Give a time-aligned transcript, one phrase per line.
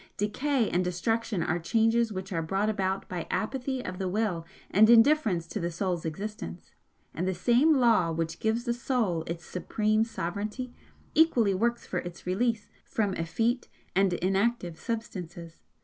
[0.17, 4.89] Decay and destruction are changes which are brought about by apathy of the Will and
[4.89, 6.71] indifference to the Soul's existence,
[7.13, 10.73] and the same Law which gives the Soul its supreme sovereignty
[11.13, 15.61] equally works for its release from effete and inactive substances.